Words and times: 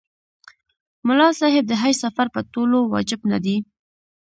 ملا 1.07 1.27
صاحب 1.39 1.63
د 1.67 1.73
حج 1.81 1.95
سفر 2.03 2.27
په 2.35 2.39
ټولو 2.53 2.77
واجب 2.93 3.19
نه 3.31 3.37
دی. 3.45 3.57